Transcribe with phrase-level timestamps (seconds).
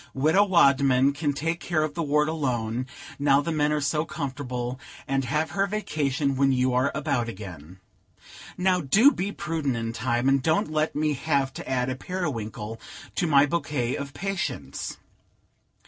[0.15, 2.87] Widow Wadman can take care of the ward alone,
[3.19, 7.79] now the men are so comfortable, and have her vacation when you are about again.
[8.57, 12.81] Now do be prudent in time, and don't let me have to add a Periwinkle
[13.13, 14.97] to my bouquet of patients."